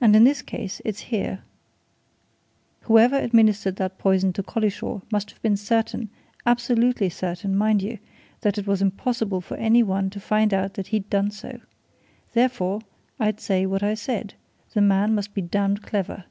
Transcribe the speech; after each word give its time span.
And 0.00 0.16
in 0.16 0.24
this 0.24 0.40
case 0.40 0.80
it's 0.82 1.00
here 1.12 1.42
whoever 2.84 3.18
administered 3.18 3.76
that 3.76 3.98
poison 3.98 4.32
to 4.32 4.42
Collishaw 4.42 5.02
must 5.12 5.30
have 5.30 5.42
been 5.42 5.58
certain 5.58 6.08
absolutely 6.46 7.10
certain, 7.10 7.54
mind 7.54 7.82
you! 7.82 7.98
that 8.40 8.56
it 8.56 8.66
was 8.66 8.80
impossible 8.80 9.42
for 9.42 9.58
any 9.58 9.82
one 9.82 10.08
to 10.08 10.20
find 10.20 10.54
out 10.54 10.72
that 10.72 10.86
he'd 10.86 11.10
done 11.10 11.30
so. 11.32 11.60
Therefore, 12.32 12.80
I 13.18 13.34
say 13.36 13.66
what 13.66 13.82
I 13.82 13.92
said 13.92 14.32
the 14.72 14.80
man 14.80 15.14
must 15.14 15.34
be 15.34 15.42
damned 15.42 15.82
clever. 15.82 16.24